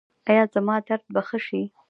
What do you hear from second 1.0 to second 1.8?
به ښه شي؟